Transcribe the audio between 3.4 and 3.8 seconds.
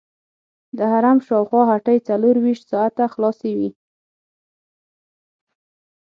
وي.